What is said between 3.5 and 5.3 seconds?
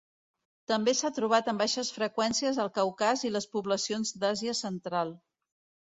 poblacions d'Àsia central.